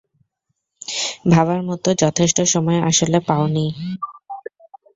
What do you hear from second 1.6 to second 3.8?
মতো যথেষ্ট সময় আসলে পাওনি।